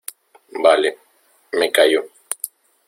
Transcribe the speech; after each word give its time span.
vale, 0.63 0.89
me 1.59 1.71
callo. 1.75 2.01